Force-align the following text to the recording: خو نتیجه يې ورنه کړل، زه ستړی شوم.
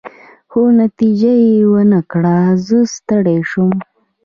خو 0.51 0.59
نتیجه 0.81 1.33
يې 1.45 1.55
ورنه 1.71 1.99
کړل، 2.11 2.45
زه 2.67 2.77
ستړی 2.95 3.39
شوم. 3.49 3.73